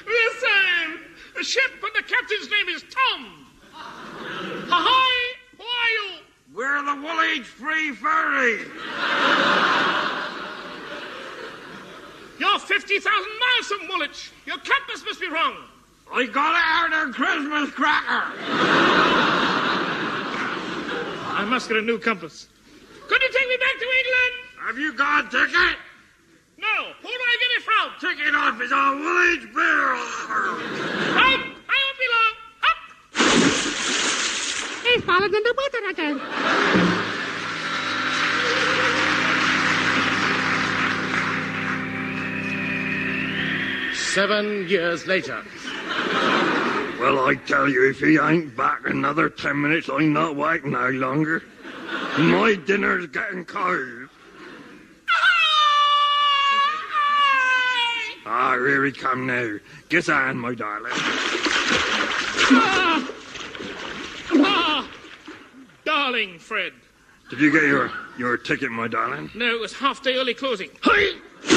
Listen! 0.06 1.00
The 1.36 1.44
ship 1.44 1.72
and 1.82 1.94
the 1.94 2.02
captain's 2.02 2.50
name 2.50 2.68
is 2.68 2.84
Tom. 2.90 3.46
Ahoy! 4.70 5.38
Who 5.58 5.64
are 5.64 5.90
you? 5.96 6.20
We're 6.54 6.82
the 6.84 6.94
Woolwich 7.00 7.46
Free 7.46 7.92
Ferry! 7.92 8.66
You're 12.40 12.58
50,000 12.58 13.04
miles 13.04 13.66
from 13.66 13.86
Woolwich. 13.86 14.32
Your 14.46 14.56
compass 14.56 15.04
must 15.04 15.20
be 15.20 15.28
wrong. 15.28 15.56
I 16.10 16.24
got 16.24 16.56
it 16.56 16.64
out 16.64 17.08
of 17.08 17.14
Christmas 17.14 17.70
cracker! 17.72 18.32
I 21.36 21.44
must 21.46 21.68
get 21.68 21.76
a 21.76 21.82
new 21.82 21.98
compass. 21.98 22.48
Could 23.08 23.22
you 23.22 23.28
take 23.30 23.46
me 23.46 23.58
back 23.58 23.78
to 23.78 23.84
England? 23.84 24.32
Have 24.66 24.78
you 24.78 24.94
got 24.94 25.26
a 25.26 25.28
ticket? 25.28 25.76
No. 26.56 26.92
Who 27.02 27.08
do 27.08 27.14
I 27.14 27.36
get 27.40 27.50
it 27.58 27.62
from? 27.62 27.92
Ticket 28.00 28.34
office 28.34 28.72
on 28.72 29.00
Woolwich 29.00 29.52
Pier! 29.52 29.92
Right. 31.14 31.44
I 31.68 31.76
won't 31.84 31.98
be 31.98 32.06
long. 32.16 32.34
Up. 32.64 32.78
He's 34.86 35.04
fallen 35.04 35.34
in 35.34 35.42
the 35.42 35.54
water 35.58 35.90
again. 35.90 37.09
Seven 44.12 44.68
years 44.68 45.06
later. 45.06 45.42
Well, 46.98 47.26
I 47.26 47.36
tell 47.46 47.68
you, 47.68 47.88
if 47.88 48.00
he 48.00 48.18
ain't 48.18 48.56
back 48.56 48.88
another 48.88 49.30
ten 49.30 49.60
minutes, 49.62 49.88
I'm 49.88 50.12
not 50.12 50.36
waiting 50.36 50.72
no 50.72 50.88
longer. 50.90 51.42
My 52.18 52.56
dinner's 52.66 53.06
getting 53.06 53.44
cold. 53.44 54.08
Ah, 58.26 58.54
here 58.54 58.84
he 58.84 58.92
come 58.92 59.26
now. 59.26 59.58
Get 59.88 60.08
on, 60.08 60.38
my 60.38 60.54
darling. 60.54 60.92
Ah! 62.52 63.10
Ah! 64.32 64.88
Darling 65.84 66.38
Fred. 66.38 66.72
Did 67.30 67.40
you 67.40 67.50
get 67.52 67.62
your, 67.62 67.90
your 68.18 68.36
ticket, 68.36 68.70
my 68.70 68.88
darling? 68.88 69.30
No, 69.34 69.54
it 69.54 69.60
was 69.60 69.72
half 69.72 70.02
day 70.02 70.16
early 70.16 70.34
closing. 70.34 70.70
Hey! 70.82 71.12
You 71.42 71.56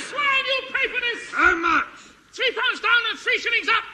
swine, 0.00 0.44
you 0.46 0.62
pay 0.72 0.88
for 0.88 1.00
this! 1.00 1.30
How 1.32 1.56
much? 1.56 1.84
Three 2.36 2.52
pounds 2.52 2.80
down 2.80 2.92
and 3.10 3.18
three 3.18 3.38
shillings 3.38 3.66
up! 3.66 3.84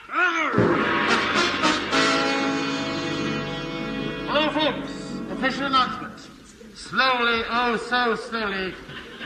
Oh, 4.29 4.49
folks, 4.53 4.91
official 5.31 5.67
announcement. 5.67 6.27
Slowly, 6.75 7.43
oh 7.49 7.77
so 7.77 8.15
slowly, 8.15 8.73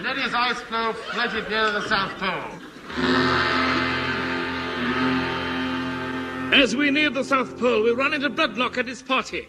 Neddy's 0.03 0.35
ice 0.35 0.61
floe 0.61 0.93
floated 0.93 1.49
near 1.49 1.71
the 1.71 1.87
South 1.87 2.15
Pole. 2.19 2.59
As 6.53 6.75
we 6.75 6.91
near 6.91 7.09
the 7.09 7.23
South 7.23 7.57
Pole, 7.57 7.81
we 7.81 7.89
run 7.93 8.13
into 8.13 8.29
Bloodnok 8.29 8.77
and 8.77 8.87
his 8.87 9.01
party. 9.01 9.47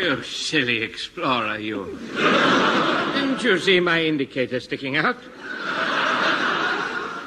You 0.00 0.22
silly 0.22 0.82
explorer, 0.82 1.58
you. 1.58 1.98
Didn't 3.14 3.42
you 3.42 3.58
see 3.58 3.80
my 3.80 4.02
indicator 4.02 4.58
sticking 4.60 4.96
out? 4.96 5.16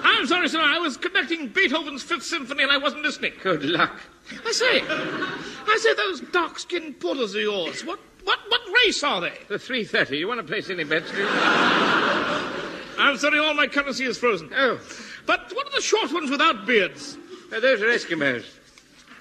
I'm 0.06 0.26
sorry, 0.28 0.48
sir. 0.50 0.60
I 0.60 0.80
was 0.80 0.98
conducting 0.98 1.50
Beethoven's 1.50 2.02
Fifth 2.02 2.24
Symphony 2.24 2.64
and 2.64 2.72
I 2.72 2.78
wasn't 2.78 3.04
listening. 3.04 3.34
Good 3.44 3.64
luck. 3.66 4.00
I 4.46 4.52
say, 4.52 4.82
I 4.82 5.78
say, 5.82 5.94
those 5.94 6.22
dark-skinned 6.32 7.00
porters 7.00 7.36
of 7.36 7.42
yours, 7.42 7.86
what, 7.86 8.00
what, 8.24 8.40
what 8.48 8.62
race 8.86 9.04
are 9.04 9.22
they? 9.22 9.34
The 9.50 9.56
3.30. 9.56 10.18
You 10.18 10.28
want 10.28 10.40
to 10.40 10.48
place 10.48 10.70
any 10.70 10.84
bets? 10.86 11.12
I'm 12.98 13.18
sorry, 13.18 13.38
all 13.40 13.54
my 13.54 13.68
currency 13.68 14.06
is 14.06 14.18
frozen. 14.18 14.50
Oh, 14.56 14.80
But 15.26 15.52
what 15.54 15.68
are 15.68 15.76
the 15.76 15.82
short 15.82 16.12
ones 16.14 16.32
without 16.32 16.66
beards? 16.66 17.18
uh, 17.54 17.60
those 17.60 17.82
are 17.82 17.88
Eskimos. 17.88 18.46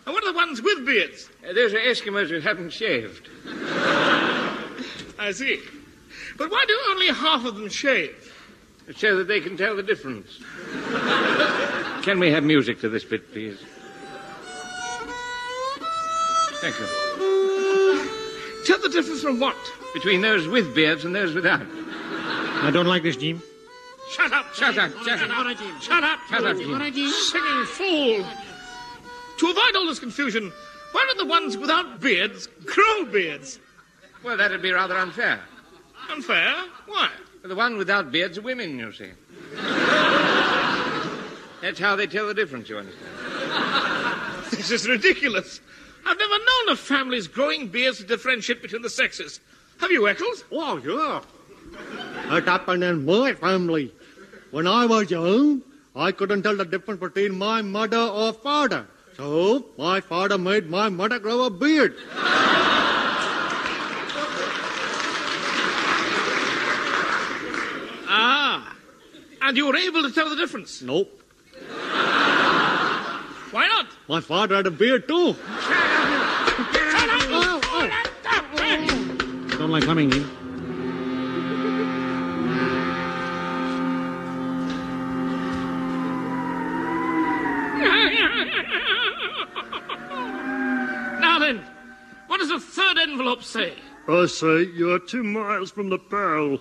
And 0.04 0.14
what 0.14 0.24
are 0.24 0.32
the 0.32 0.36
ones 0.36 0.60
with 0.60 0.84
beards? 0.84 1.28
Uh, 1.48 1.52
those 1.52 1.72
are 1.74 1.78
Eskimos 1.78 2.28
who 2.28 2.40
haven't 2.40 2.70
shaved. 2.70 3.28
I 5.18 5.30
see. 5.32 5.60
But 6.36 6.50
why 6.50 6.64
do 6.66 6.78
only 6.90 7.08
half 7.08 7.44
of 7.44 7.56
them 7.56 7.68
shave? 7.68 8.32
So 8.96 9.16
that 9.16 9.28
they 9.28 9.40
can 9.40 9.56
tell 9.56 9.76
the 9.76 9.82
difference. 9.82 10.40
can 12.02 12.18
we 12.18 12.32
have 12.32 12.42
music 12.42 12.80
to 12.80 12.88
this 12.88 13.04
bit, 13.04 13.32
please? 13.32 13.58
Thank 16.60 16.78
you. 16.78 16.86
Tell 18.66 18.78
the 18.78 18.88
difference 18.88 19.22
from 19.22 19.38
what? 19.38 19.56
Between 19.94 20.20
those 20.20 20.48
with 20.48 20.74
beards 20.74 21.04
and 21.04 21.14
those 21.14 21.34
without. 21.34 21.66
I 22.62 22.70
don't 22.72 22.86
like 22.86 23.02
this, 23.02 23.16
Jim. 23.16 23.42
Shut 24.10 24.32
up! 24.32 24.52
Shut 24.54 24.78
up, 24.78 24.92
shut 25.04 25.20
up. 25.20 25.58
Shut 25.80 26.04
up! 26.04 26.20
Shut 26.28 26.44
up, 26.44 26.56
Jim. 26.56 27.10
Singing 27.10 27.64
fool! 27.66 28.26
To 29.42 29.50
avoid 29.50 29.74
all 29.74 29.86
this 29.88 29.98
confusion, 29.98 30.52
why 30.92 31.04
don't 31.08 31.18
the 31.18 31.24
ones 31.24 31.56
without 31.56 32.00
beards 32.00 32.46
grow 32.64 33.04
beards? 33.06 33.58
Well, 34.22 34.36
that'd 34.36 34.62
be 34.62 34.70
rather 34.70 34.96
unfair. 34.96 35.40
Unfair? 36.10 36.54
Why? 36.86 37.10
The 37.42 37.56
one 37.56 37.76
without 37.76 38.12
beards 38.12 38.38
are 38.38 38.42
women, 38.42 38.78
you 38.78 38.92
see. 38.92 39.10
That's 41.60 41.80
how 41.80 41.96
they 41.96 42.06
tell 42.06 42.28
the 42.28 42.34
difference, 42.34 42.68
you 42.68 42.78
understand. 42.78 43.10
This 44.52 44.70
is 44.70 44.88
ridiculous. 44.88 45.60
I've 46.06 46.18
never 46.20 46.38
known 46.38 46.68
of 46.68 46.78
families 46.78 47.26
growing 47.26 47.66
beards 47.66 47.98
to 47.98 48.04
differentiate 48.04 48.62
between 48.62 48.82
the 48.82 48.90
sexes. 48.90 49.40
Have 49.80 49.90
you, 49.90 50.06
Eccles? 50.06 50.44
Oh, 50.52 50.76
yeah. 50.76 51.20
That 52.30 52.44
happened 52.44 52.84
in 52.84 53.04
my 53.04 53.34
family. 53.34 53.92
When 54.52 54.68
I 54.68 54.86
was 54.86 55.10
young, 55.10 55.62
I 55.96 56.12
couldn't 56.12 56.44
tell 56.44 56.54
the 56.56 56.64
difference 56.64 57.00
between 57.00 57.36
my 57.36 57.60
mother 57.60 57.98
or 57.98 58.32
father. 58.32 58.86
So, 59.16 59.66
my 59.76 60.00
father 60.00 60.38
made 60.38 60.68
my 60.68 60.88
mother 60.88 61.18
grow 61.18 61.44
a 61.44 61.50
beard. 61.50 61.96
Ah. 68.14 68.76
And 69.40 69.56
you 69.56 69.66
were 69.66 69.76
able 69.76 70.02
to 70.02 70.12
tell 70.12 70.28
the 70.28 70.36
difference. 70.36 70.82
Nope. 70.82 71.18
Why 73.52 73.66
not? 73.68 73.86
My 74.08 74.20
father 74.20 74.56
had 74.56 74.66
a 74.66 74.70
beard 74.70 75.08
too. 75.08 75.34
Don't 79.58 79.70
like 79.70 79.84
coming, 79.84 80.10
Jim. 80.10 80.41
Envelope 93.02 93.42
say? 93.42 93.74
I 94.06 94.26
say 94.26 94.62
you're 94.62 95.00
two 95.00 95.24
miles 95.24 95.72
from 95.72 95.90
the 95.90 95.98
pearl. 95.98 96.58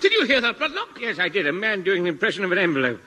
Did 0.00 0.12
you 0.12 0.26
hear 0.26 0.40
that, 0.40 0.58
Bloodnok? 0.58 1.00
Yes, 1.00 1.20
I 1.20 1.28
did. 1.28 1.46
A 1.46 1.52
man 1.52 1.84
doing 1.84 2.02
an 2.02 2.08
impression 2.08 2.44
of 2.44 2.50
an 2.50 2.58
envelope. 2.58 3.00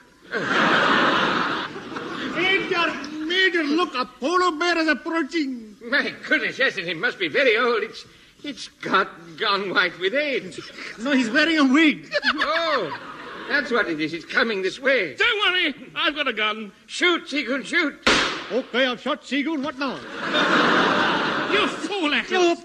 Major, 2.34 2.94
Major, 3.26 3.64
look, 3.64 3.94
a 3.94 4.06
polar 4.06 4.56
bear 4.58 4.78
is 4.78 4.88
approaching. 4.88 5.76
My 5.82 6.14
goodness, 6.26 6.58
yes, 6.58 6.78
and 6.78 6.88
it 6.88 6.96
must 6.96 7.18
be 7.18 7.28
very 7.28 7.58
old. 7.58 7.82
It's 7.82 8.06
it's 8.42 8.68
got 8.68 9.08
gone 9.36 9.74
white 9.74 9.98
with 9.98 10.14
age. 10.14 10.58
No, 11.00 11.12
he's 11.12 11.28
wearing 11.28 11.58
a 11.58 11.64
wig. 11.64 12.10
oh, 12.36 12.98
that's 13.48 13.70
what 13.70 13.88
it 13.88 14.00
is. 14.00 14.14
It's 14.14 14.24
coming 14.24 14.62
this 14.62 14.80
way. 14.80 15.16
Don't 15.16 15.52
worry, 15.52 15.74
I've 15.94 16.14
got 16.14 16.28
a 16.28 16.32
gun. 16.32 16.72
Shoot, 16.86 17.28
Seagoon, 17.28 17.62
shoot. 17.64 17.94
Okay, 18.50 18.86
I've 18.86 19.00
shot 19.00 19.22
Seagoon. 19.22 19.62
What 19.62 19.78
now? 19.78 20.79
You 21.52 21.66
fool, 21.68 22.14
Eccles. 22.14 22.58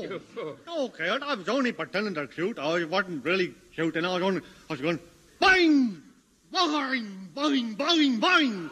You 0.00 0.18
fool. 0.18 0.56
Oh. 0.66 0.84
Okay, 0.86 1.08
I 1.08 1.34
was 1.34 1.48
only 1.48 1.72
pretending 1.72 2.14
to 2.14 2.28
shoot. 2.32 2.58
I 2.58 2.84
wasn't 2.84 3.24
really 3.24 3.54
shooting. 3.72 4.04
I 4.04 4.14
was 4.14 4.22
only, 4.22 4.40
I 4.68 4.72
was 4.72 4.80
going, 4.80 4.98
bang, 5.40 6.02
bang, 6.50 7.28
bang, 7.34 7.74
bang, 7.74 8.20
bang. 8.20 8.70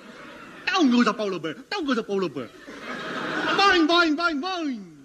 Down 0.67 0.91
goes 0.91 1.05
the 1.05 1.15
polar 1.15 1.39
bear. 1.39 1.55
Down 1.55 1.85
goes 1.85 1.97
the 1.97 2.03
polar 2.03 2.29
bear. 2.29 2.49
Bang, 3.57 3.87
bang, 3.87 4.17
bang, 4.17 4.41
bang. 4.41 4.97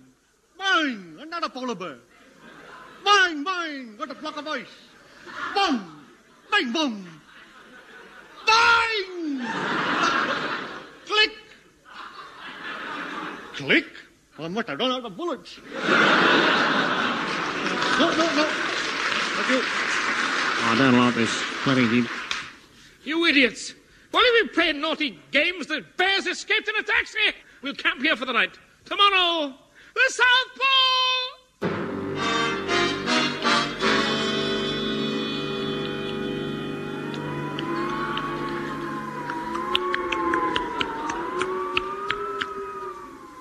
Bang, 0.58 1.18
another 1.20 1.50
polar 1.50 1.76
bear. 1.76 1.98
Bang, 3.04 3.44
bang, 3.44 3.96
got 3.98 4.12
a 4.12 4.16
flock 4.16 4.38
of 4.38 4.48
ice. 4.48 4.66
Bang, 5.54 5.82
bang, 6.52 6.72
bang. 6.72 7.08
Bang! 8.48 9.42
Click. 11.06 11.32
Click? 13.56 13.86
I 14.38 14.48
must 14.50 14.68
have 14.68 14.80
run 14.80 14.92
out 14.92 15.06
of 15.06 15.16
bullets. 15.16 15.60
No, 17.98 18.10
no, 18.10 18.18
no. 18.18 18.44
Thank 18.44 19.50
you. 19.52 19.62
I 19.64 20.76
don't 20.78 20.98
like 20.98 21.16
this. 21.16 21.32
Plenty 21.64 21.88
deep. 21.88 22.10
You 23.06 23.26
idiots. 23.26 23.74
While 24.12 24.26
you've 24.26 24.48
been 24.48 24.54
playing 24.54 24.82
naughty 24.82 25.18
games, 25.32 25.68
the 25.68 25.86
bears 25.96 26.28
escaped 26.28 26.68
in 26.68 26.76
a 26.76 26.84
taxi. 26.84 27.20
We'll 27.62 27.74
camp 27.74 28.02
here 28.02 28.18
for 28.18 28.26
the 28.26 28.34
night. 28.34 28.60
Tomorrow, 28.84 29.54
the 29.94 30.02
South 30.10 30.60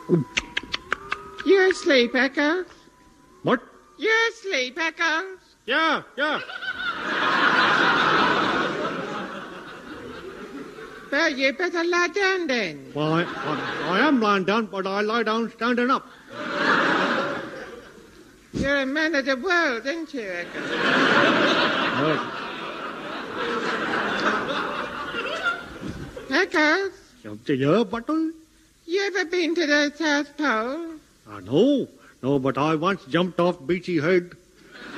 Pole! 0.08 0.43
You 1.84 1.90
asleep, 1.90 2.14
What? 3.42 3.60
You 3.98 4.10
asleep, 4.30 4.78
Echo? 4.80 5.36
Yeah, 5.66 6.02
yeah. 6.16 6.40
Well, 11.12 11.30
you 11.30 11.52
better 11.52 11.84
lie 11.84 12.08
down 12.08 12.46
then. 12.46 12.90
Well, 12.94 13.12
I, 13.12 13.24
I, 13.24 13.98
I 13.98 14.08
am 14.08 14.18
lying 14.22 14.44
down, 14.44 14.66
but 14.66 14.86
I 14.86 15.02
lie 15.02 15.24
down 15.24 15.52
standing 15.52 15.90
up. 15.90 16.06
You're 18.54 18.80
a 18.80 18.86
man 18.86 19.14
of 19.14 19.26
the 19.26 19.36
world, 19.36 19.86
aren't 19.86 20.14
you, 20.14 20.22
Echo? 20.22 20.60
Echo, 26.30 26.90
Yeah, 27.22 27.84
but 27.84 28.08
you 28.86 29.02
ever 29.02 29.24
been 29.26 29.54
to 29.54 29.66
the 29.66 29.92
South 29.96 30.36
Pole? 30.38 30.93
Uh, 31.26 31.32
I 31.32 31.40
know. 31.40 31.88
No, 32.22 32.38
but 32.38 32.56
I 32.56 32.74
once 32.74 33.04
jumped 33.04 33.38
off 33.40 33.64
Beachy 33.66 34.00
Head. 34.00 34.32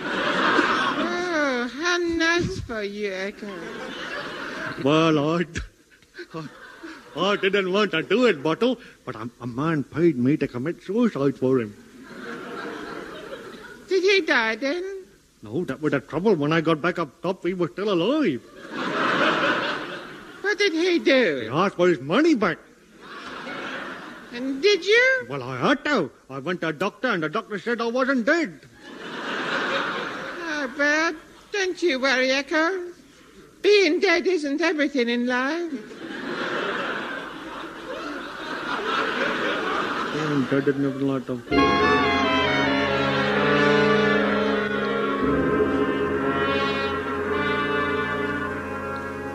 oh, 0.04 1.70
how 1.82 1.96
nice 1.98 2.60
for 2.60 2.82
you, 2.82 3.12
Echo. 3.12 3.48
Well, 4.84 5.18
I, 5.18 5.44
I, 6.34 6.48
I 7.16 7.36
didn't 7.36 7.72
want 7.72 7.90
to 7.92 8.02
do 8.02 8.26
it, 8.26 8.42
Bottle, 8.42 8.78
but 9.04 9.16
a, 9.16 9.28
a 9.40 9.46
man 9.46 9.82
paid 9.84 10.16
me 10.16 10.36
to 10.36 10.46
commit 10.46 10.82
suicide 10.82 11.36
for 11.36 11.60
him. 11.60 11.74
Did 13.88 14.02
he 14.02 14.20
die 14.26 14.56
then? 14.56 15.04
No, 15.42 15.64
that 15.64 15.80
was 15.80 15.92
the 15.92 16.00
trouble. 16.00 16.34
When 16.34 16.52
I 16.52 16.60
got 16.60 16.82
back 16.82 16.98
up 16.98 17.22
top, 17.22 17.44
he 17.46 17.54
was 17.54 17.70
still 17.70 17.92
alive. 17.92 18.42
What 20.42 20.58
did 20.58 20.72
he 20.72 20.98
do? 20.98 21.40
He 21.42 21.48
asked 21.48 21.76
for 21.76 21.88
his 21.88 22.00
money 22.00 22.34
back. 22.34 22.58
And 24.36 24.60
did 24.62 24.84
you? 24.84 25.26
Well, 25.30 25.42
I 25.42 25.56
had 25.56 25.82
to. 25.86 26.10
I 26.28 26.40
went 26.40 26.60
to 26.60 26.68
a 26.68 26.72
doctor, 26.72 27.08
and 27.08 27.22
the 27.22 27.28
doctor 27.30 27.58
said 27.58 27.80
I 27.80 27.86
wasn't 27.86 28.26
dead. 28.26 28.60
Ah, 29.02 30.68
oh, 30.68 30.72
but 30.76 31.16
don't 31.52 31.82
you 31.82 31.98
worry, 31.98 32.30
Echo. 32.30 32.92
Being 33.62 33.98
dead 33.98 34.26
isn't 34.26 34.60
everything 34.60 35.08
in 35.08 35.26
life. 35.26 35.72
And 40.18 40.44
I 40.44 40.60
didn't 40.60 40.84
have 40.84 41.00
a 41.00 41.04
lot 41.04 41.28
of. 41.30 41.40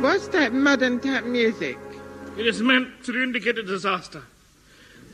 What's 0.03 0.27
that 0.27 0.53
modern 0.53 0.99
tap 0.99 1.23
music? 1.23 1.79
It 2.37 2.45
is 2.45 2.61
meant 2.61 3.03
to 3.05 3.23
indicate 3.23 3.57
a 3.57 3.63
disaster. 3.63 4.21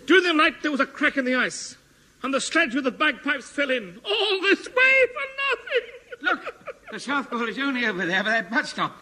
During 0.07 0.23
the 0.23 0.33
night, 0.33 0.61
there 0.61 0.71
was 0.71 0.79
a 0.79 0.85
crack 0.85 1.17
in 1.17 1.25
the 1.25 1.35
ice, 1.35 1.75
and 2.23 2.33
the 2.33 2.39
sledge 2.39 2.73
with 2.73 2.85
the 2.85 2.91
bagpipes 2.91 3.49
fell 3.49 3.69
in. 3.69 3.99
All 4.05 4.41
this 4.41 4.65
way 4.65 5.05
for 5.13 5.25
nothing. 5.51 5.87
Look, 6.21 6.65
the 6.91 6.99
South 6.99 7.29
Pole 7.29 7.47
is 7.49 7.59
only 7.59 7.85
over 7.85 8.05
there 8.05 8.23
by 8.23 8.31
that 8.31 8.49
bus 8.49 8.69
stop. 8.69 8.97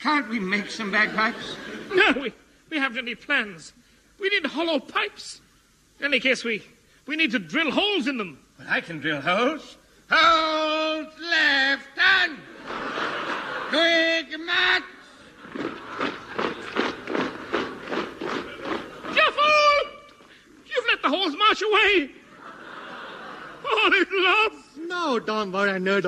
Can't 0.00 0.28
we 0.28 0.40
make 0.40 0.70
some 0.70 0.90
bagpipes? 0.90 1.56
No, 1.92 2.12
we, 2.12 2.32
we 2.70 2.78
haven't 2.78 2.98
any 2.98 3.14
plans. 3.14 3.74
We 4.18 4.30
need 4.30 4.46
hollow 4.46 4.80
pipes. 4.80 5.42
In 5.98 6.06
any 6.06 6.20
case, 6.20 6.42
we, 6.42 6.62
we 7.06 7.16
need 7.16 7.32
to 7.32 7.38
drill 7.38 7.70
holes 7.70 8.06
in 8.06 8.16
them. 8.16 8.38
Well, 8.58 8.68
I 8.70 8.80
can 8.80 8.98
drill 8.98 9.20
holes. 9.20 9.76
Hold 10.10 11.08
left 11.20 11.98
hand. 11.98 12.38
Quick 13.68 13.78
march. 13.78 14.05
You've 21.26 21.38
let 21.38 21.58
the 21.58 21.60
holes 21.60 21.60
march 21.60 21.62
away. 21.62 22.10
Oh, 23.64 23.80
All 23.84 23.92
is 23.94 24.06
lost. 24.12 24.62
No, 24.78 25.18
don't 25.18 25.50
worry, 25.52 25.80
Ned. 25.80 26.04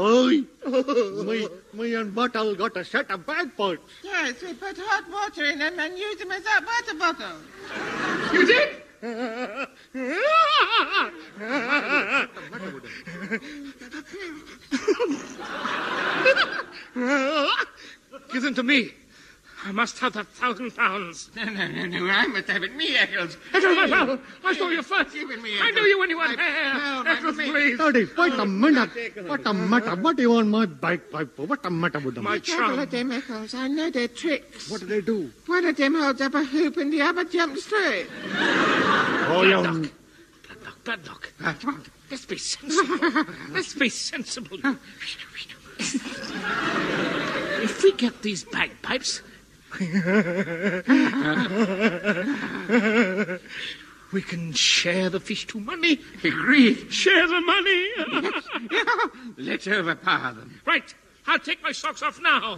Me, 1.27 1.49
me 1.73 1.95
and 1.95 2.15
Bottle 2.15 2.55
got 2.55 2.77
a 2.77 2.85
set 2.85 3.11
of 3.11 3.27
bagpipes. 3.27 3.83
Yes, 4.05 4.41
we 4.43 4.53
put 4.55 4.79
hot 4.79 5.11
water 5.11 5.45
in 5.45 5.59
them 5.59 5.79
and 5.79 5.99
use 5.99 6.19
them 6.19 6.31
as 6.31 6.45
that 6.45 6.65
water 6.65 6.95
bottle. 6.99 7.39
You 8.33 8.47
did? 8.47 8.83
Give 18.33 18.43
them 18.43 18.55
to 18.55 18.63
me. 18.63 18.93
I 19.65 19.73
must 19.73 19.99
have 19.99 20.13
that 20.13 20.29
thousand 20.29 20.71
pounds. 20.77 21.31
No, 21.35 21.45
no, 21.45 21.67
no, 21.67 21.87
no. 21.87 22.07
I 22.11 22.27
must 22.29 22.49
have 22.49 22.63
it. 22.63 22.75
Me, 22.77 22.97
Eccles. 22.97 23.37
Eccles, 23.53 23.77
my 23.77 23.87
pal, 23.89 24.19
I 24.45 24.55
saw 24.55 24.69
you 24.69 24.83
first. 24.83 25.13
Give 25.13 25.29
it 25.31 25.43
me, 25.43 25.51
I 25.61 25.71
knew 25.73 25.83
you 25.83 25.99
when 25.99 26.11
you 26.11 26.17
were 26.17 26.25
I- 26.25 26.29
here. 26.37 26.75
no, 26.75 27.03
no, 27.03 27.11
Eccles, 27.11 27.37
me. 27.37 27.51
please. 27.51 27.77
Daddy, 27.79 28.07
wait 28.17 28.33
a 28.35 28.47
minute. 28.47 28.91
What 29.27 29.43
the 29.43 29.53
matter? 29.55 29.97
What 29.97 30.17
do 30.17 30.23
you 30.23 30.31
want 30.31 30.49
my 30.49 30.67
bagpipe 30.67 31.35
for? 31.37 31.47
What 31.47 31.63
the 31.65 31.71
matter 31.71 31.99
with 31.99 32.15
them? 32.15 32.25
My 32.25 32.39
Careful 32.39 32.69
chum. 32.69 32.79
of 32.79 32.91
them 32.91 33.11
echoes. 33.13 33.55
I 33.55 33.67
know 33.69 33.91
their 33.91 34.09
tricks. 34.09 34.71
What 34.71 34.81
do 34.81 34.87
they 34.87 35.01
do? 35.01 35.31
One 35.47 35.65
of 35.67 35.77
them 35.77 35.95
holds 35.97 36.21
up 36.21 36.35
a 36.35 36.45
hoop 36.45 36.77
and 36.77 36.93
the 36.93 37.03
other 37.03 37.25
jumps 37.25 37.65
through 37.65 37.91
it. 37.91 38.07
Oh, 39.31 39.43
you... 39.43 39.91
Bloodnok, 40.85 41.27
bloodnok. 41.39 41.87
Let's 42.11 42.25
be 42.27 42.39
sensible. 42.39 43.25
Let's 43.51 43.75
be 43.75 43.89
sensible. 43.91 44.59
if 47.63 47.83
we 47.83 47.93
get 47.93 48.23
these 48.23 48.45
bagpipes, 48.45 49.21
we 54.13 54.23
can 54.23 54.53
share 54.53 55.11
the 55.11 55.21
fish 55.21 55.47
to 55.49 55.61
money. 55.61 56.01
Agreed. 56.25 56.93
Share 56.93 57.27
the 57.27 57.41
money. 57.41 57.89
Let's 59.37 59.69
overpower 59.69 60.35
them. 60.35 60.61
right. 60.67 60.95
I'll 61.27 61.39
take 61.39 61.63
my 61.63 61.73
socks 61.73 62.03
off 62.03 62.19
now. 62.23 62.57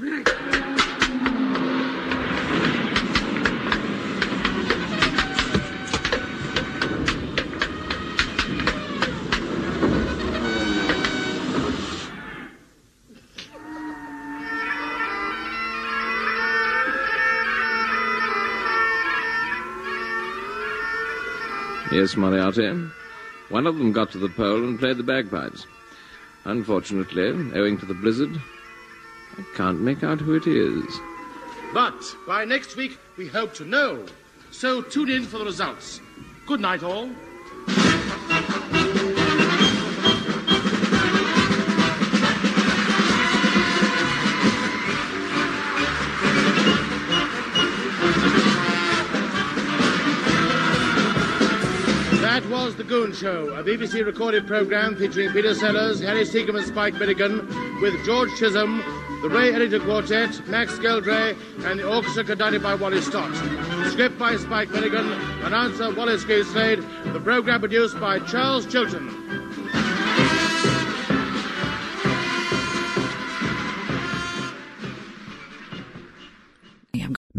Yes, 22.00 22.16
Moriarty. 22.16 22.66
One 23.50 23.66
of 23.66 23.76
them 23.76 23.92
got 23.92 24.10
to 24.12 24.18
the 24.18 24.30
pole 24.30 24.64
and 24.64 24.78
played 24.78 24.96
the 24.96 25.02
bagpipes. 25.02 25.66
Unfortunately, 26.46 27.28
owing 27.54 27.76
to 27.76 27.84
the 27.84 27.92
blizzard, 27.92 28.40
I 29.36 29.44
can't 29.54 29.82
make 29.82 30.02
out 30.02 30.18
who 30.18 30.34
it 30.34 30.46
is. 30.46 30.98
But 31.74 32.02
by 32.26 32.46
next 32.46 32.74
week, 32.76 32.98
we 33.18 33.28
hope 33.28 33.52
to 33.56 33.66
know. 33.66 34.06
So 34.50 34.80
tune 34.80 35.10
in 35.10 35.24
for 35.24 35.36
the 35.36 35.44
results. 35.44 36.00
Good 36.46 36.60
night, 36.60 36.82
all. 36.82 37.10
Was 52.60 52.76
The 52.76 52.84
Goon 52.84 53.14
Show, 53.14 53.54
a 53.54 53.64
BBC 53.64 54.04
recorded 54.04 54.46
programme 54.46 54.94
featuring 54.94 55.32
Peter 55.32 55.54
Sellers, 55.54 55.98
Harry 56.00 56.26
Secombe 56.26 56.58
and 56.58 56.66
Spike 56.66 56.92
Milligan, 56.92 57.46
with 57.80 57.94
George 58.04 58.28
Chisholm, 58.38 58.84
the 59.22 59.30
Ray 59.30 59.54
Ellington 59.54 59.80
Quartet, 59.80 60.46
Max 60.46 60.74
Geldray, 60.74 61.34
and 61.64 61.80
the 61.80 61.88
orchestra 61.88 62.22
conducted 62.22 62.62
by 62.62 62.74
Wally 62.74 63.00
Stott. 63.00 63.34
Script 63.90 64.18
by 64.18 64.36
Spike 64.36 64.68
Milligan, 64.72 65.10
announcer 65.42 65.90
Wallace 65.94 66.20
Slade, 66.20 66.84
the 67.06 67.20
programme 67.20 67.60
produced 67.60 67.98
by 67.98 68.18
Charles 68.20 68.66
Chilton. 68.66 69.39